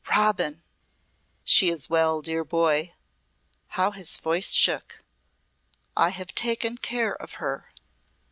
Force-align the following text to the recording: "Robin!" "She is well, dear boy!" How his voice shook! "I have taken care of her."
"Robin!" 0.09 0.63
"She 1.43 1.69
is 1.69 1.87
well, 1.87 2.23
dear 2.23 2.43
boy!" 2.43 2.95
How 3.67 3.91
his 3.91 4.17
voice 4.17 4.51
shook! 4.51 5.03
"I 5.95 6.09
have 6.09 6.33
taken 6.33 6.79
care 6.79 7.13
of 7.15 7.33
her." 7.33 7.71